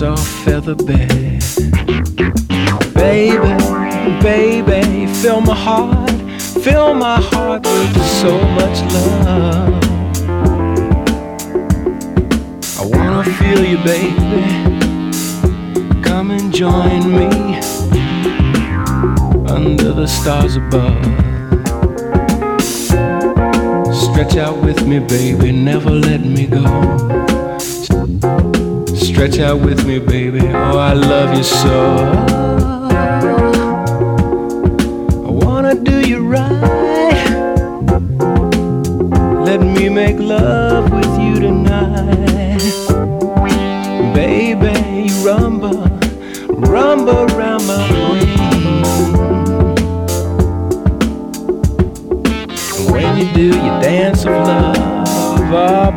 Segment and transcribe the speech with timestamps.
[0.00, 1.42] soft feather bed.
[2.94, 3.52] Baby,
[4.22, 9.84] baby, fill my heart, fill my heart with so much love.
[12.78, 14.42] I wanna feel you, baby.
[16.00, 17.58] Come and join me
[19.54, 21.04] under the stars above.
[23.94, 27.29] Stretch out with me, baby, never let me go.
[29.20, 31.98] Stretch out with me, baby, oh, I love you so.
[35.26, 36.48] I wanna do you right.
[39.44, 42.62] Let me make love with you tonight.
[44.14, 44.72] Baby,
[45.10, 45.84] you rumble,
[46.56, 48.84] rumble around my brain.
[52.90, 54.76] When you do your dance of love,
[55.52, 55.89] oh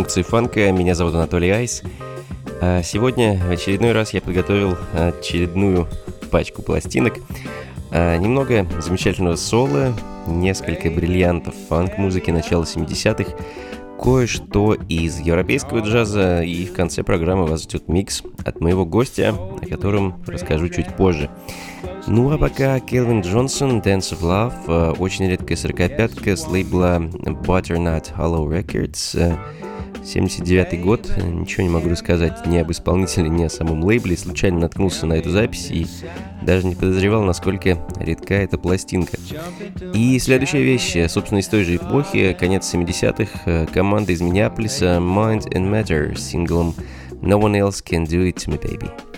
[0.00, 1.82] функции фанка, меня зовут Анатолий Айс.
[2.62, 5.88] А Сегодня в очередной раз я подготовил очередную
[6.30, 7.18] пачку пластинок.
[7.90, 9.92] А, Немного замечательного соло,
[10.26, 13.34] несколько бриллиантов фанк-музыки начала 70-х,
[14.02, 19.66] кое-что из европейского джаза, и в конце программы вас ждет микс от моего гостя, о
[19.66, 21.28] котором расскажу чуть позже.
[22.06, 28.16] Ну а пока Келвин Джонсон, Dance of Love, э, очень редкая 45-ка с лейбла Butternut
[28.16, 29.36] Hollow Records, э,
[30.04, 34.60] 79 год, Э, ничего не могу рассказать ни об исполнителе, ни о самом лейбле, случайно
[34.60, 35.86] наткнулся на эту запись и
[36.42, 39.18] даже не подозревал, насколько редка эта пластинка.
[39.94, 44.98] И следующая вещь, э, собственно, из той же эпохи, конец 70-х, э, команда из Миннеаполиса
[45.00, 46.74] Mind and Matter с синглом
[47.22, 49.09] No One Else Can Do It To Me Baby.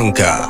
[0.00, 0.49] Franca.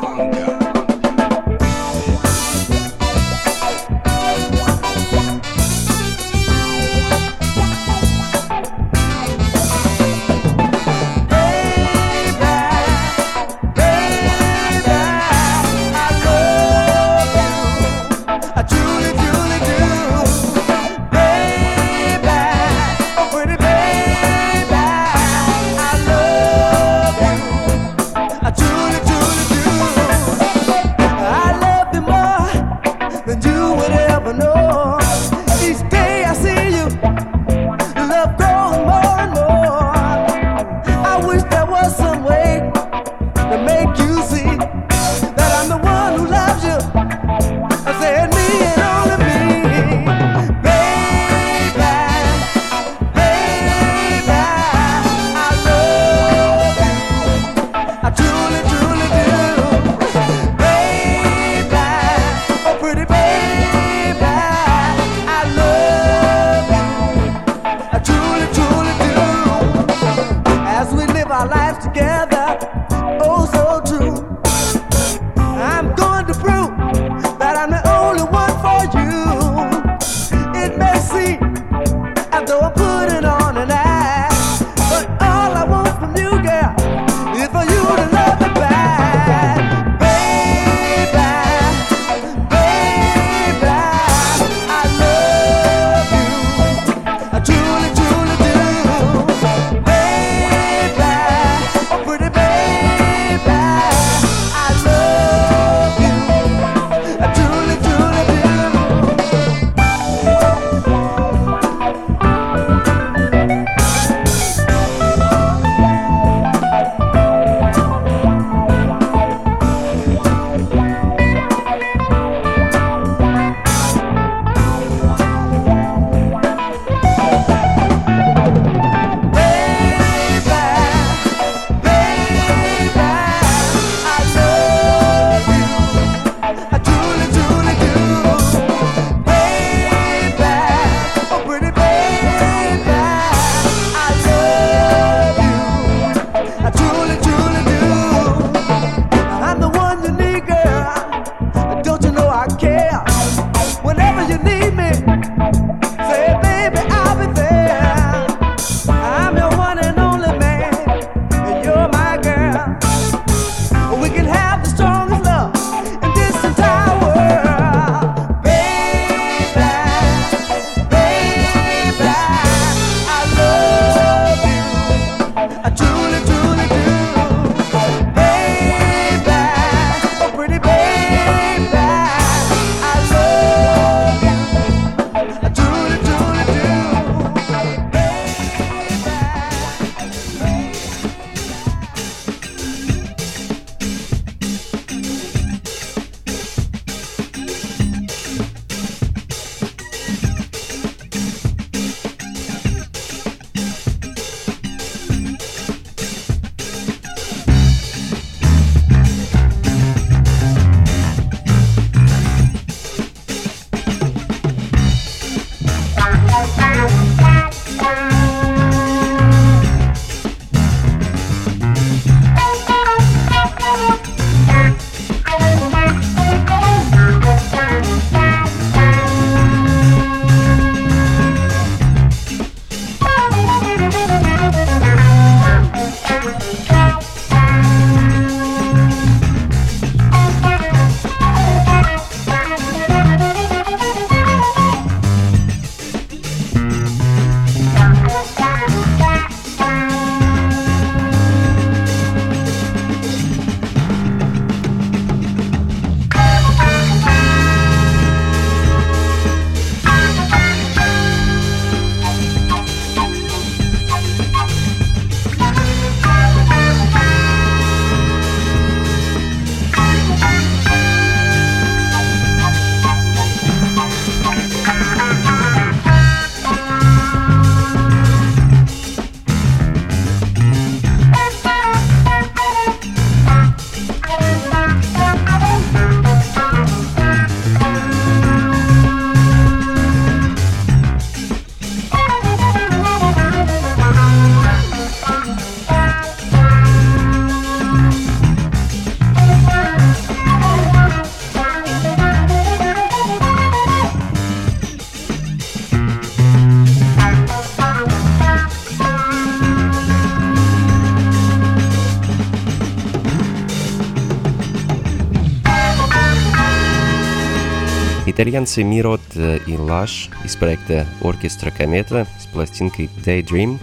[318.51, 323.61] Итальянцы Мирот э, и Лаш из проекта «Оркестра Комета» с пластинкой «Daydream».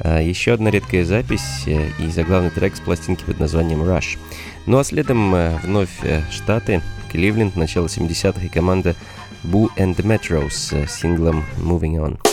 [0.00, 4.18] А, Еще одна редкая запись э, и заглавный трек с пластинки под названием «Rush».
[4.64, 8.96] Ну а следом э, вновь э, Штаты, Кливленд, начало 70-х и команда
[9.44, 12.31] Boo and the Metro с э, синглом «Moving On».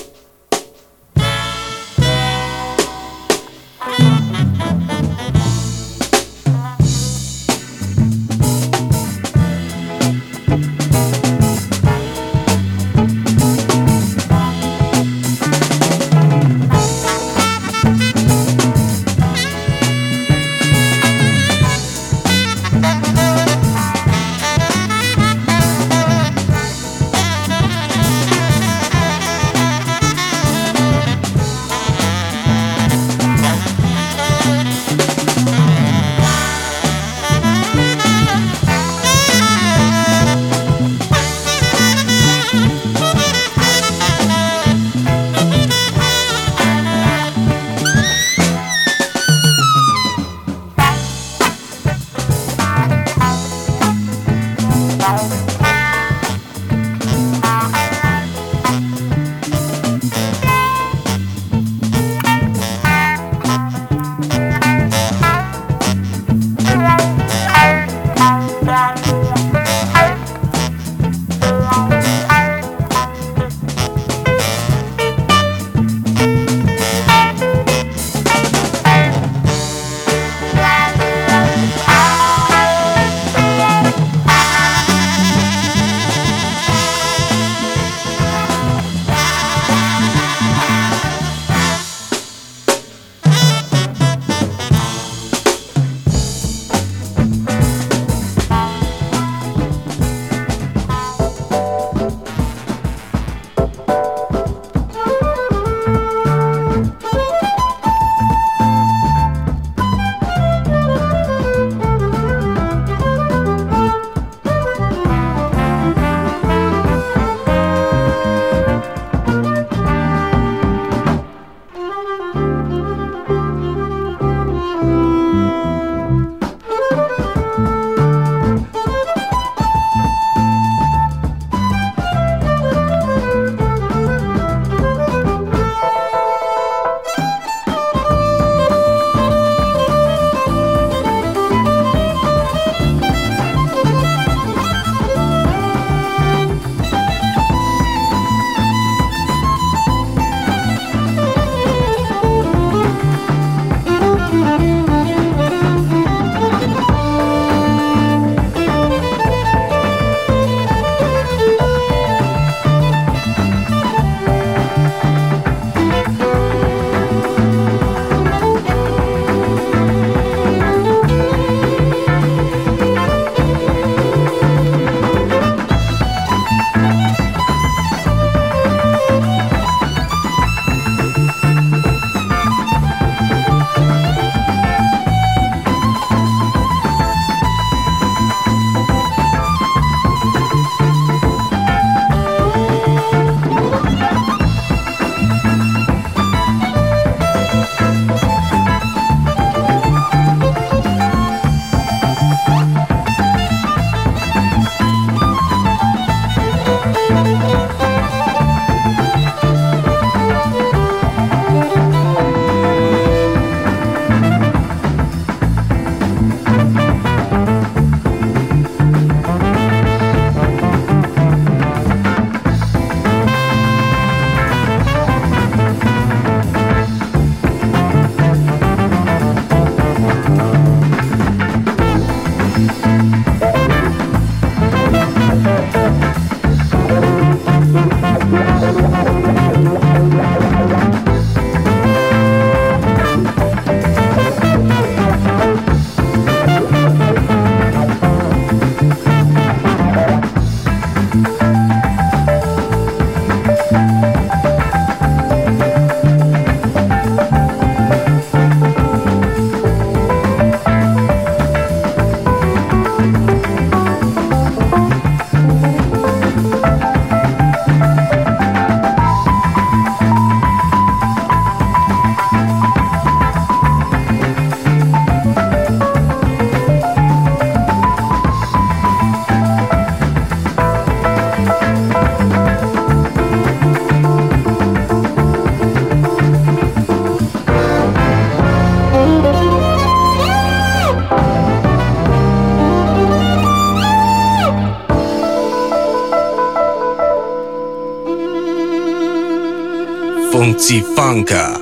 [300.70, 301.59] Sifanka.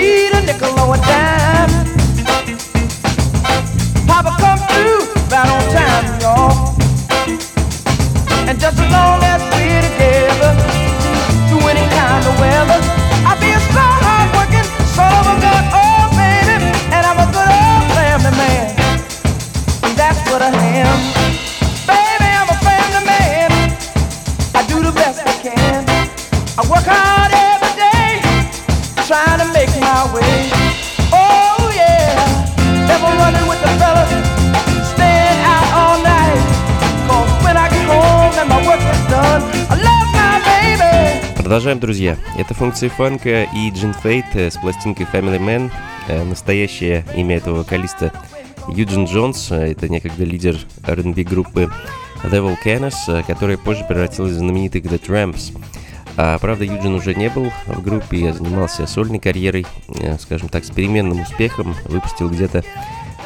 [0.00, 1.37] need a nickel or a dime.
[41.58, 42.16] Продолжаем, друзья.
[42.38, 45.72] Это функции фанка и Джин Фейт э, с пластинкой Family Man.
[46.06, 48.12] Э, настоящее имя этого вокалиста
[48.68, 49.50] Юджин Джонс.
[49.50, 51.68] Э, это некогда лидер R&B группы
[52.22, 55.60] The Volcanoes, которая позже превратилась в знаменитых The Tramps.
[56.16, 59.66] А, правда, Юджин уже не был в группе, я занимался сольной карьерой,
[60.20, 61.74] скажем так, с переменным успехом.
[61.86, 62.62] Выпустил где-то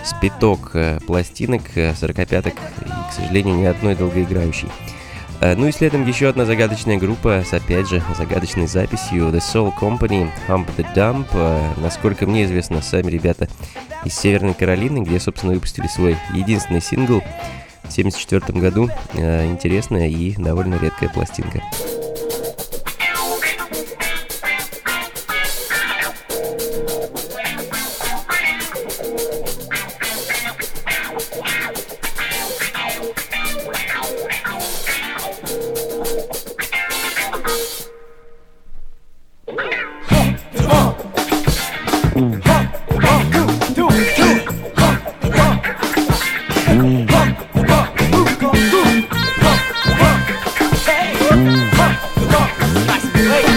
[0.04, 0.74] спиток
[1.06, 1.64] пластинок,
[2.00, 4.68] сорокопяток и, к сожалению, ни одной долгоиграющей.
[5.42, 9.72] Э, ну и следом еще одна загадочная группа с, опять же, загадочной записью The Soul
[9.76, 11.26] Company, Hump the Dump.
[11.32, 13.48] Э, насколько мне известно, сами ребята
[14.04, 17.20] из Северной Каролины, где, собственно, выпустили свой единственный сингл
[17.82, 18.88] в 1974 году.
[19.14, 21.60] Э, интересная и довольно редкая пластинка.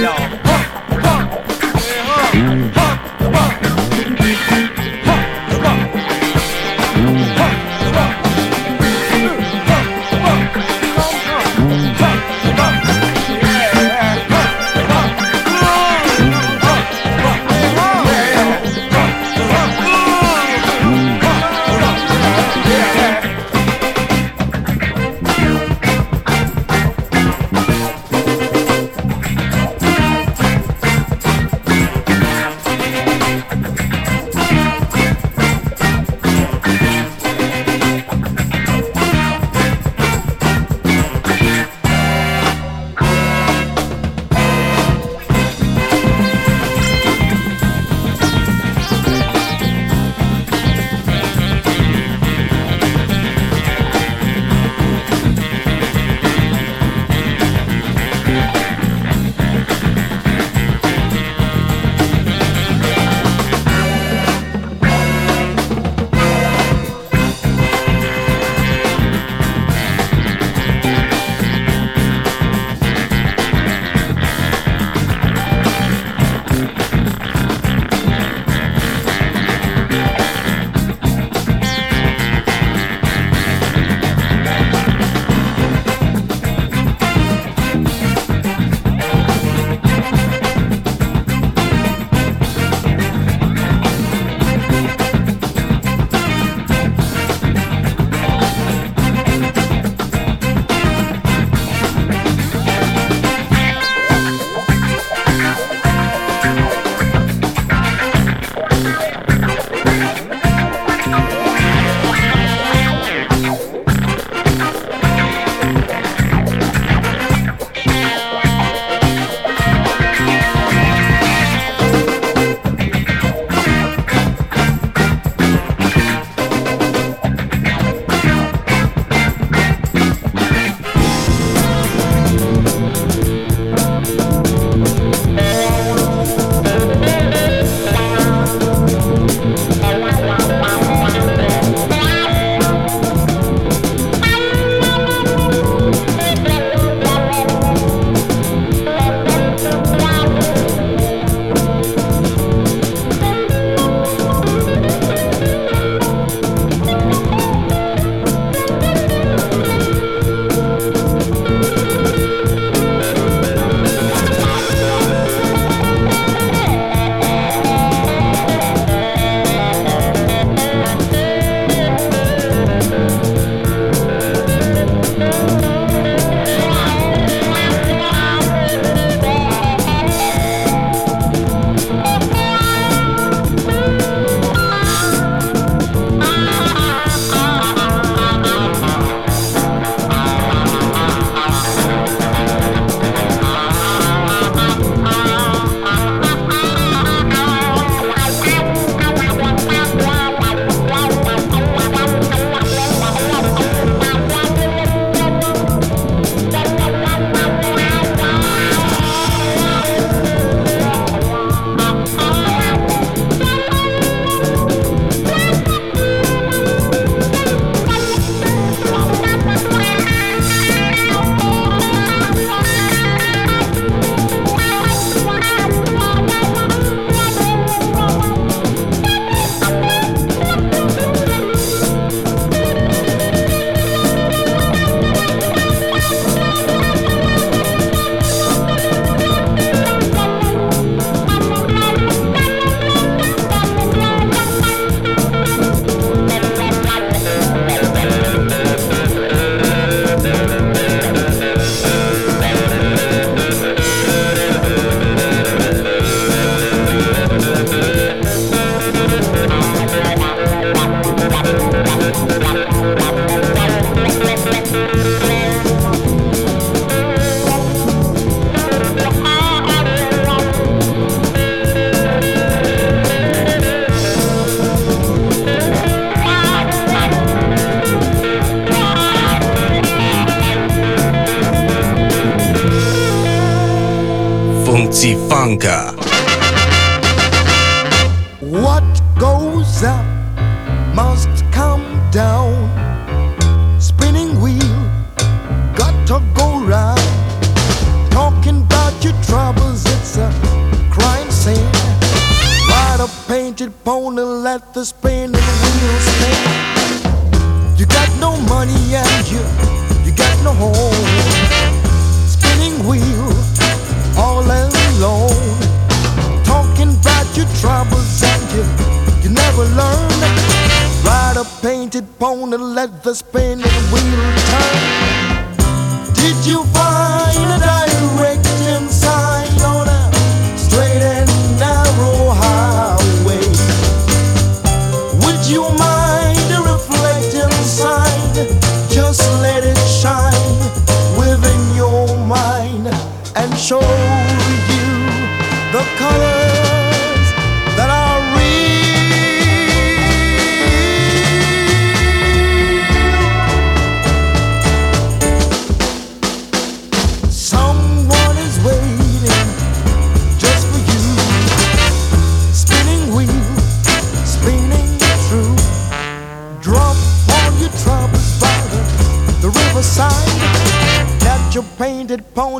[0.01, 0.24] Lord.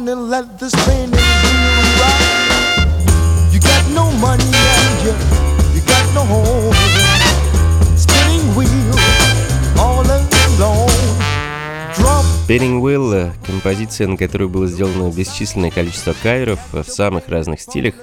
[0.06, 1.18] down and let this pain do.
[3.52, 5.14] You got no money and you,
[5.74, 6.74] you got no home.
[7.96, 8.96] Spinning wheel
[9.80, 10.90] all alone.
[12.46, 17.96] Spinning Wheel— композиция, на которую было сделано бесчисленное количество каверов в самых разных стилях.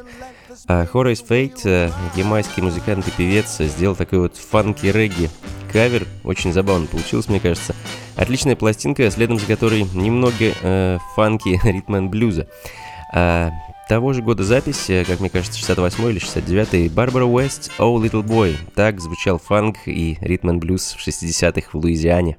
[0.67, 5.31] А Horace Fate, ямайский музыкант и певец, сделал такой вот фанки-регги
[5.73, 6.07] кавер.
[6.25, 7.75] Очень забавно получилось, мне кажется.
[8.17, 12.47] Отличная пластинка, следом за которой немного э, фанки ритмен блюза.
[13.15, 13.51] А,
[13.89, 18.23] того же года запись, э, как мне кажется, 68 или 69 Барбара Уэст «Oh Little
[18.23, 18.57] Boy».
[18.75, 22.37] Так звучал фанк и ритм блюз в 60-х в Луизиане.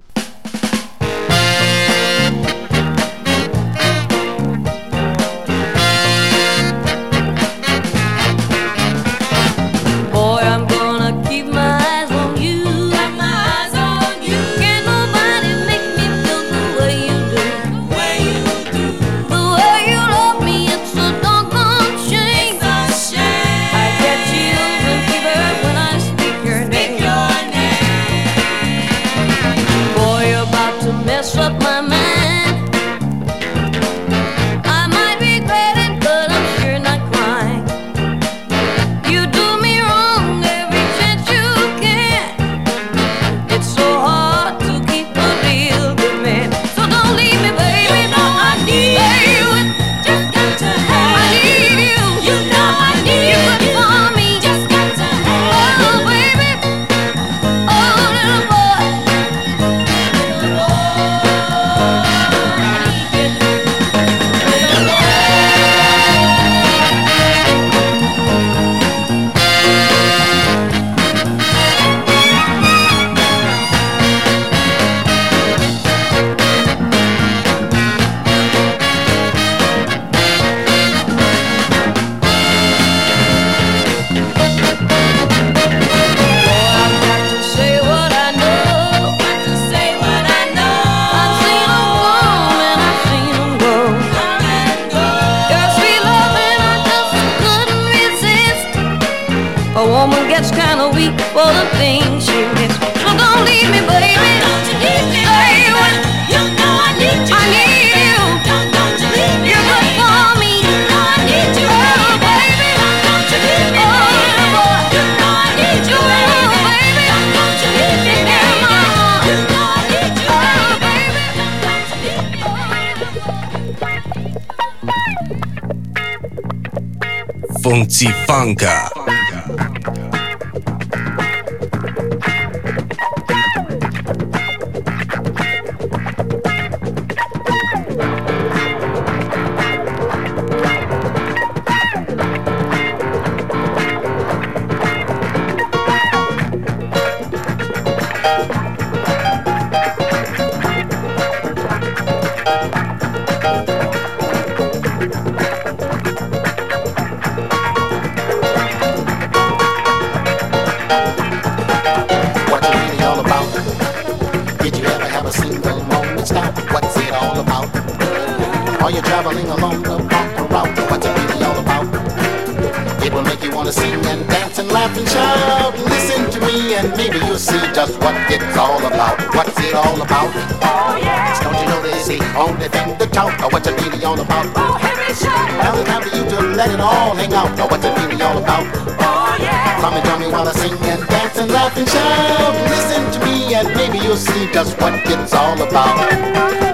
[176.75, 179.17] And maybe you'll see just what it's all about.
[179.35, 180.31] What's it all about?
[180.65, 181.37] Oh yeah.
[181.43, 184.19] Don't you know that it's the only thing to talk or what's it really all
[184.19, 184.49] about?
[184.57, 185.49] Oh heavy shot.
[185.61, 188.21] Now it's time for you to let it all hang out or what's it really
[188.21, 188.65] all about?
[188.97, 189.81] Oh yeah.
[189.81, 192.53] Come and join me while I sing and dance and laugh and shout.
[192.73, 195.97] Listen to me and maybe you'll see just what it's all about.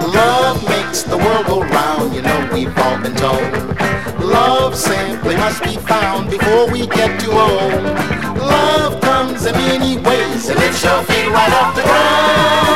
[0.06, 3.52] Love makes the world go round, you know we've all been told.
[4.24, 8.19] Love simply must be found before we get too old.
[9.70, 12.69] Many ways, it lifts your feet right off the ground.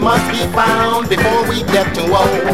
[0.00, 2.44] Must be found before we get too old.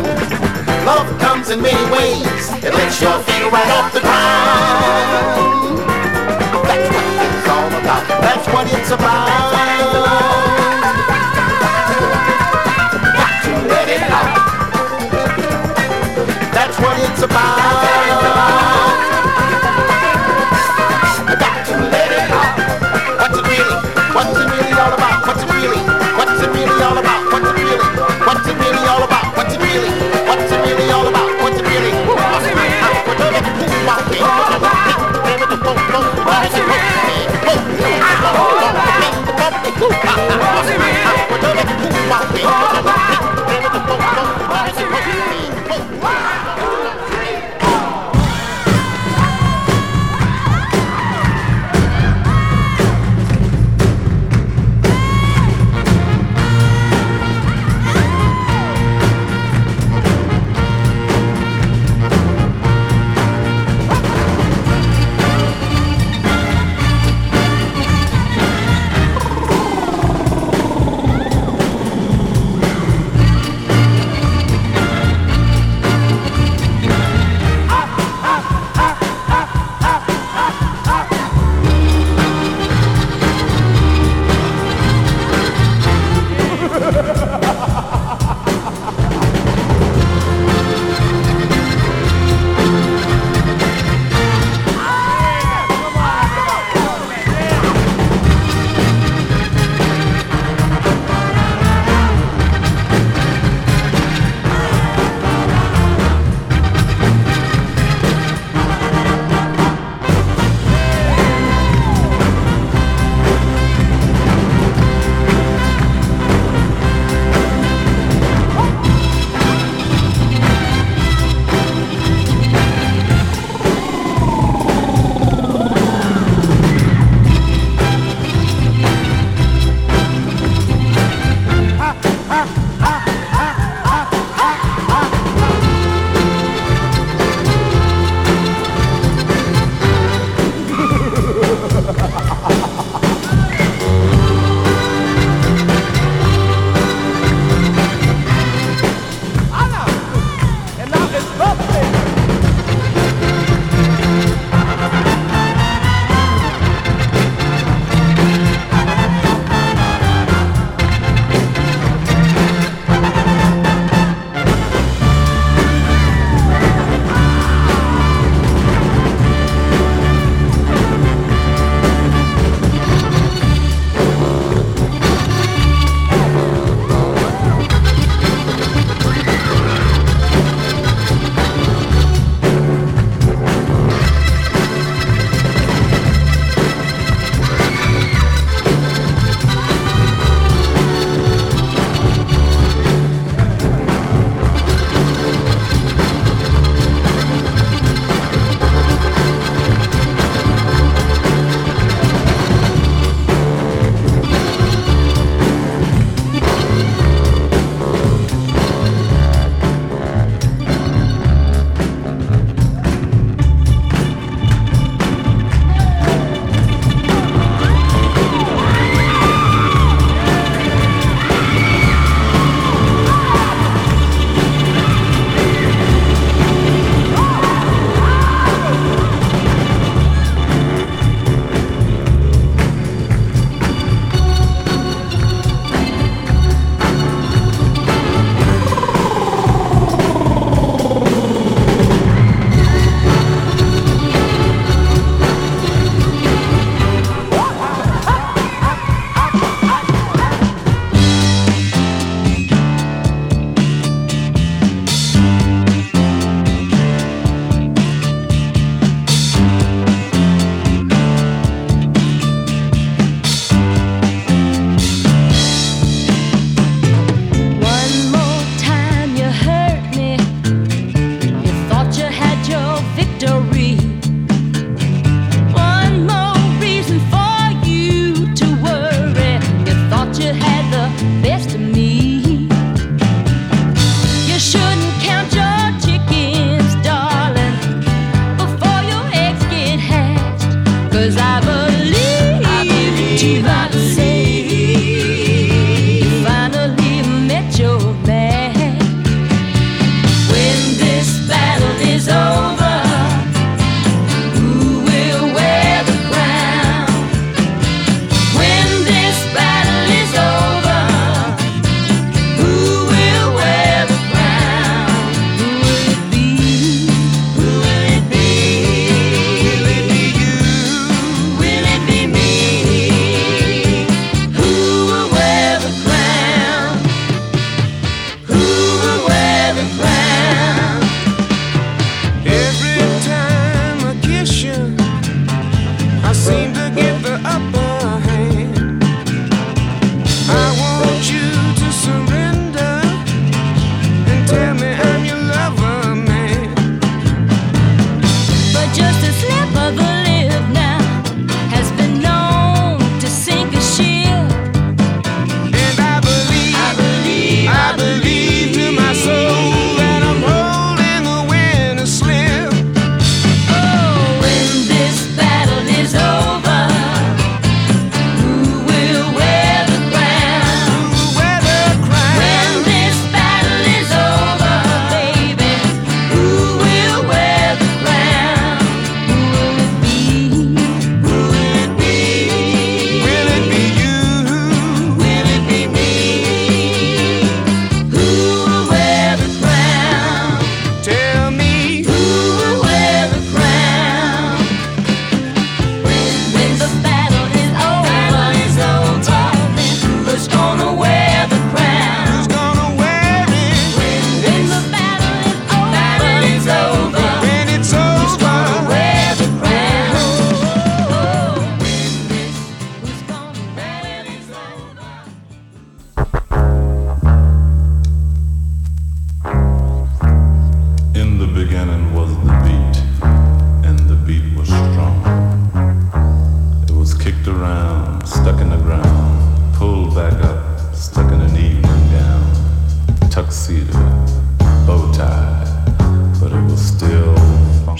[0.84, 5.78] Love comes in many ways, it lifts your feet right off the ground.
[6.66, 9.52] That's what it's all about, that's what it's about.
[13.14, 14.34] Got to let it out.
[16.52, 17.93] That's what it's about.
[42.46, 43.13] Oh,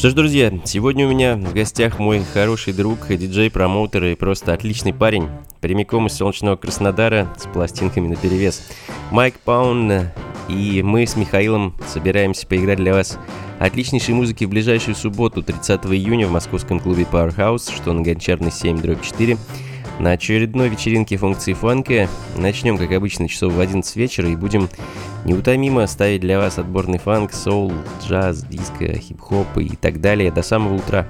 [0.05, 4.93] Что ж, друзья, сегодня у меня в гостях мой хороший друг, диджей-промоутер и просто отличный
[4.93, 5.31] парень,
[5.63, 8.69] прямиком из солнечного Краснодара с пластинками на перевес.
[9.11, 9.91] Майк Паун
[10.47, 13.19] и мы с Михаилом собираемся поиграть для вас
[13.59, 18.83] отличнейшей музыки в ближайшую субботу, 30 июня в московском клубе Powerhouse, что на Гончарной 7,
[18.83, 19.39] дробь 4.
[20.01, 24.69] На очередной вечеринке функции фанка начнем, как обычно, часов в 11 вечера и будем
[25.25, 27.73] неутомимо ставить для вас отборный фанк, соул,
[28.03, 31.07] джаз, диско, хип-хоп и так далее до самого утра.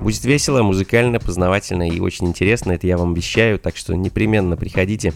[0.00, 5.12] Будет весело, музыкально, познавательно и очень интересно, это я вам обещаю, так что непременно приходите.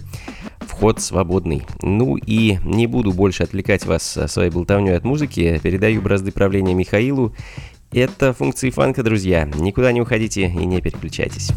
[0.61, 1.63] Вход свободный.
[1.83, 7.35] Ну и не буду больше отвлекать вас своей болтовней от музыки, передаю бразды правления Михаилу.
[7.93, 9.49] Это функции фанка, друзья.
[9.57, 11.51] Никуда не уходите и не переключайтесь.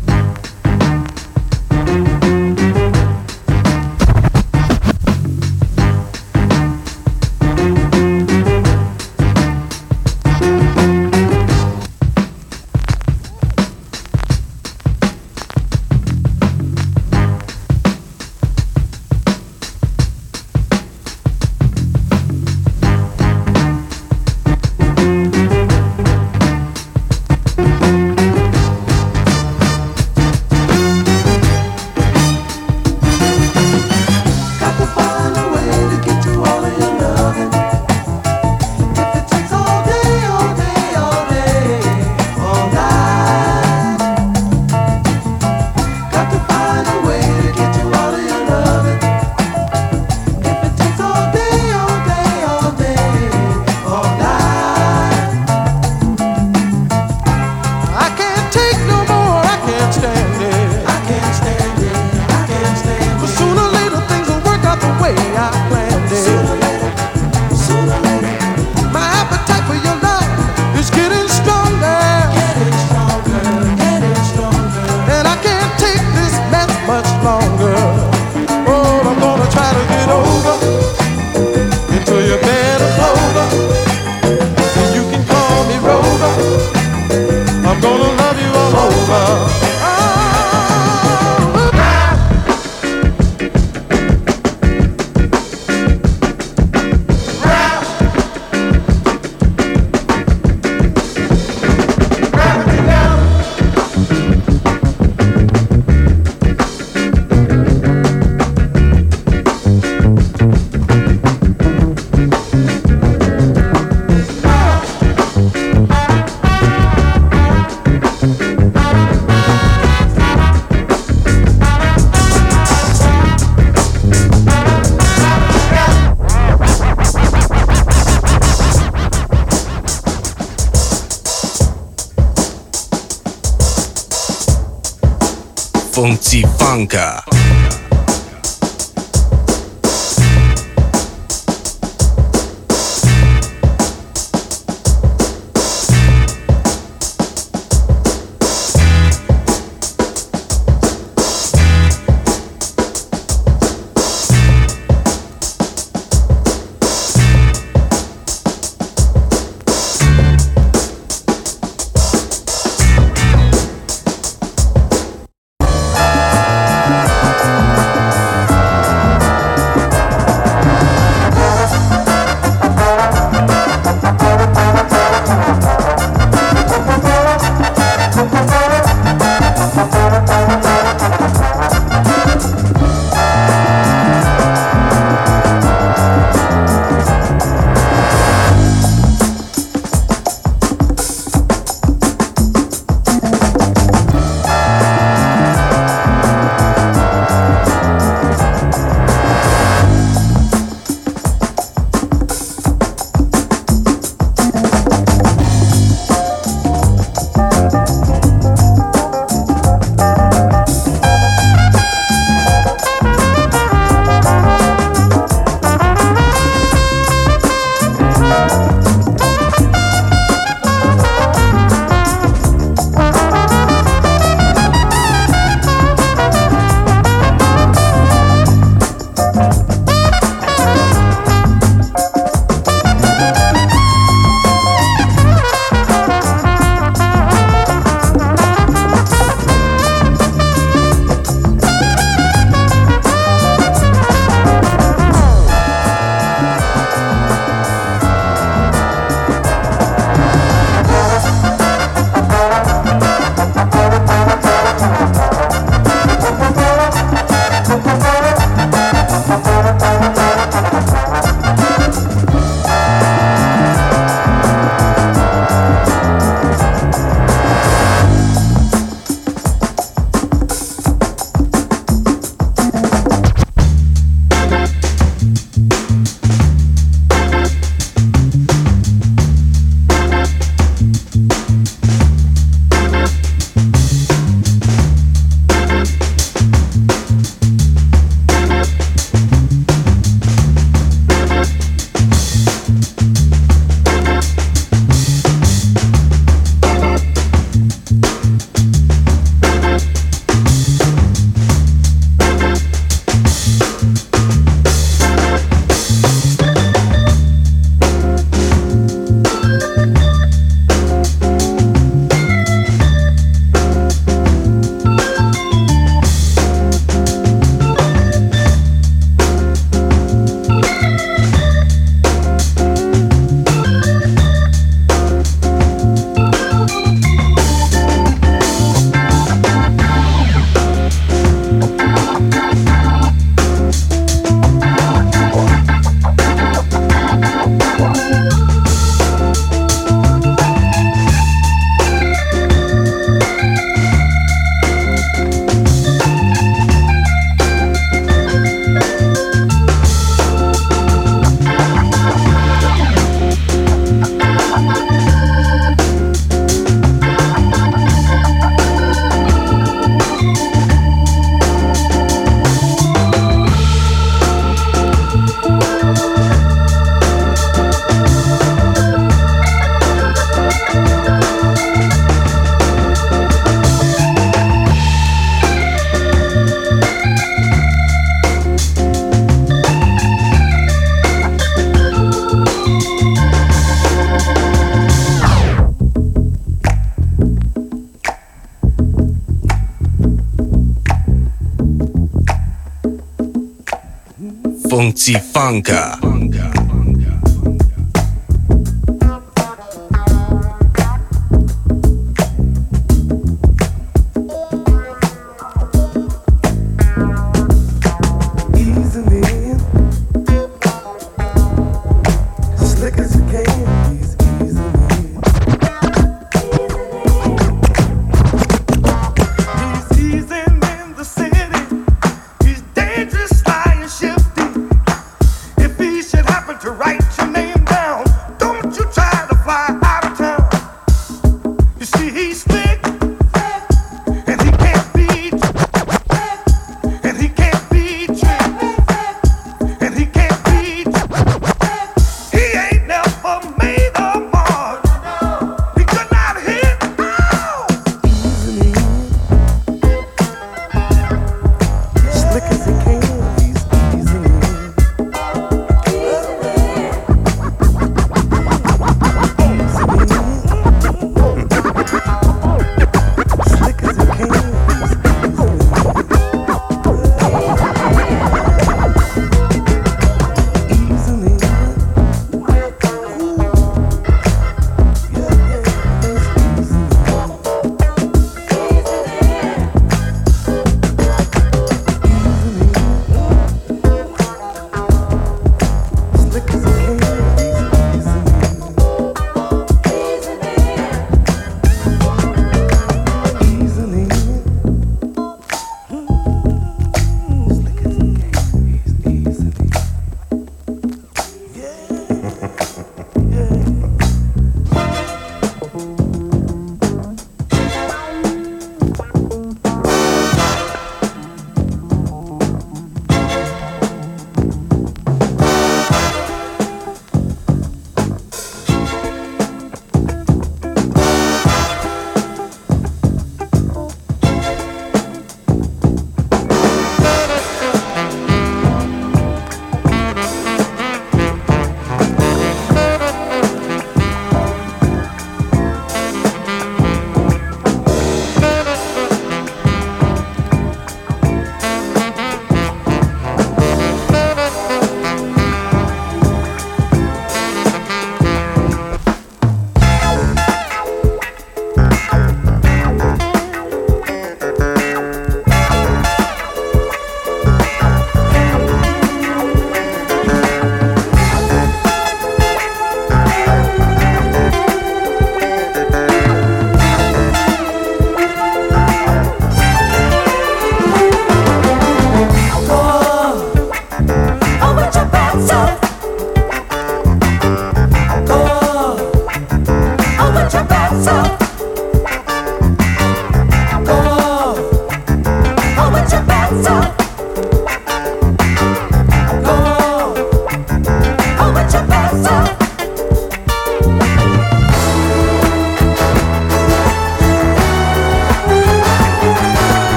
[395.15, 395.96] Funka.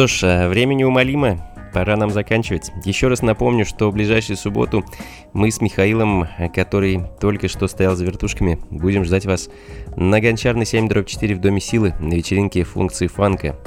[0.00, 1.46] Что ж, э, время неумолимо.
[1.74, 2.72] Пора нам заканчивать.
[2.86, 4.82] Еще раз напомню, что в ближайшую субботу
[5.34, 9.50] мы с Михаилом, э, который только что стоял за вертушками, будем ждать вас
[9.96, 13.58] на Гончарной 7 дробь 4 в Доме Силы на вечеринке функции фанка.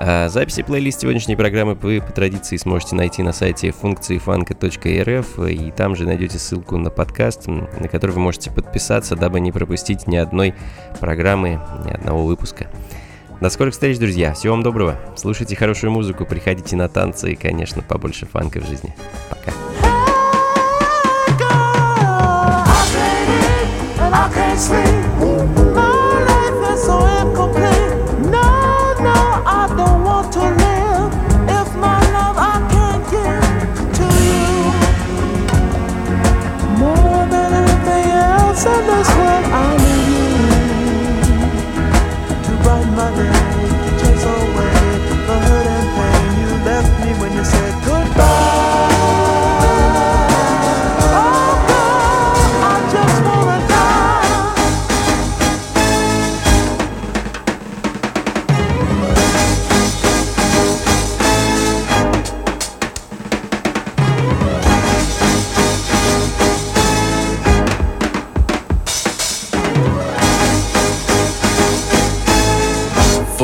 [0.00, 5.94] А записи плейлист сегодняшней программы вы по традиции сможете найти на сайте функциифанка.рф и там
[5.94, 10.54] же найдете ссылку на подкаст, на который вы можете подписаться, дабы не пропустить ни одной
[10.98, 12.68] программы, ни одного выпуска.
[13.40, 14.34] До скорых встреч, друзья.
[14.34, 14.96] Всего вам доброго.
[15.16, 18.94] Слушайте хорошую музыку, приходите на танцы и, конечно, побольше фанка в жизни.
[19.30, 19.52] Пока.
[24.10, 25.67] I can't sleep.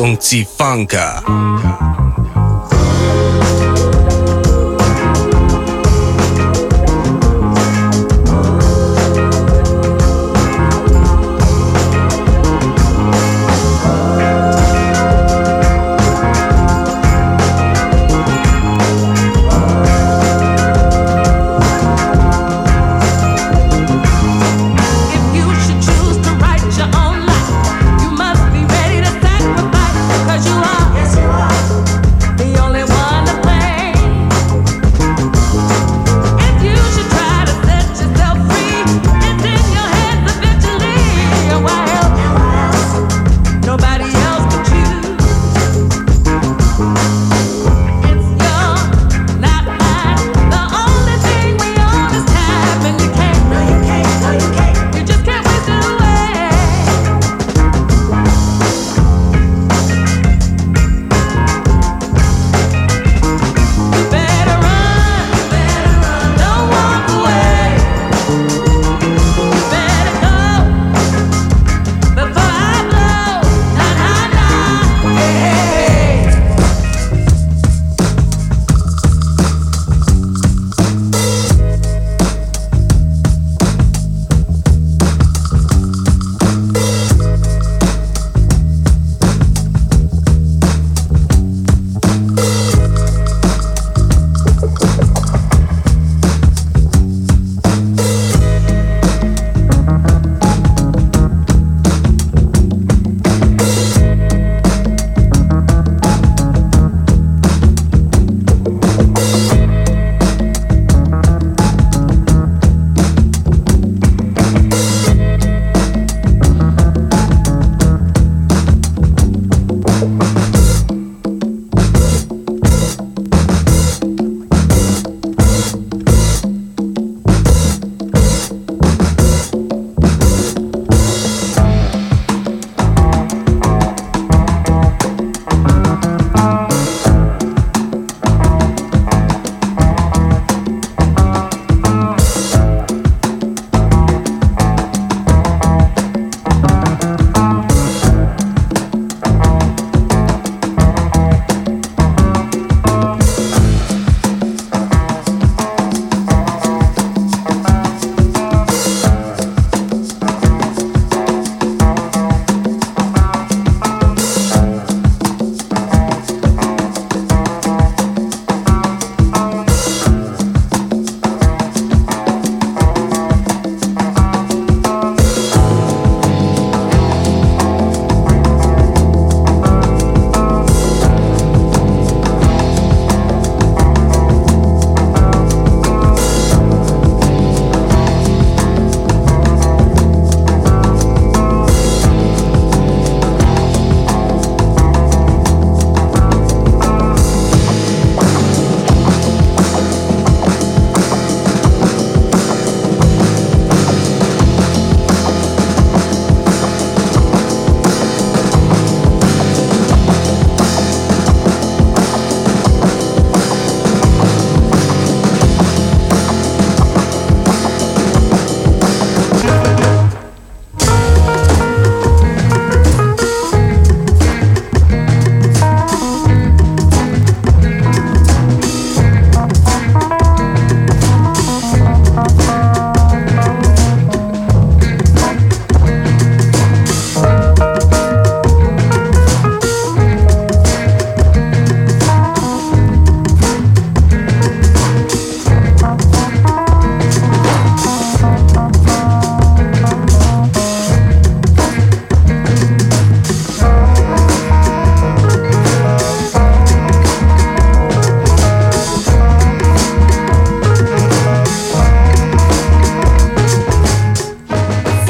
[0.05, 1.94] 用 g f u n k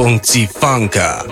[0.04, 1.24] 忘记放假。